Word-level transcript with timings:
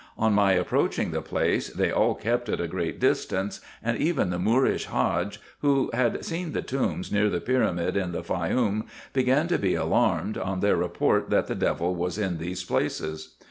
On 0.17 0.33
my 0.33 0.57
ap 0.57 0.65
proaching 0.69 1.11
the 1.11 1.21
place, 1.21 1.69
they 1.69 1.91
all 1.91 2.15
kept 2.15 2.49
at 2.49 2.59
a 2.59 2.67
great 2.67 2.99
distance, 2.99 3.61
and 3.83 3.99
even 3.99 4.31
the 4.31 4.39
Moorish 4.39 4.85
Hadge, 4.85 5.39
who 5.59 5.91
had 5.93 6.25
seen 6.25 6.53
the 6.53 6.63
tombs 6.63 7.11
near 7.11 7.29
the 7.29 7.39
pyramid 7.39 7.95
in 7.95 8.11
the 8.11 8.23
Faioum, 8.23 8.87
began 9.13 9.47
to 9.49 9.59
be 9.59 9.75
alarmed 9.75 10.39
on 10.39 10.59
their 10.59 10.75
report 10.75 11.29
that 11.29 11.45
the 11.45 11.53
devil 11.53 11.93
was 11.93 12.17
in 12.17 12.39
these 12.39 12.63
places. 12.63 13.35